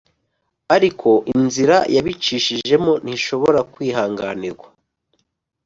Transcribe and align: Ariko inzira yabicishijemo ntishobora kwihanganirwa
Ariko 0.75 1.09
inzira 1.35 1.77
yabicishijemo 1.95 2.93
ntishobora 3.03 3.59
kwihanganirwa 3.73 4.67